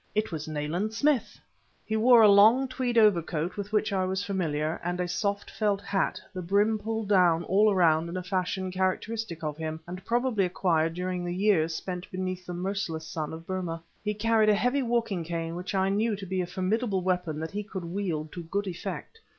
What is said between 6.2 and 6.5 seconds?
the